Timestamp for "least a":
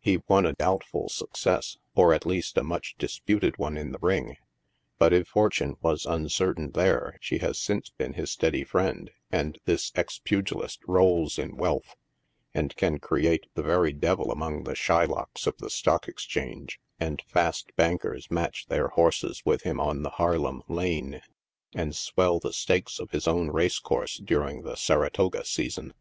2.26-2.64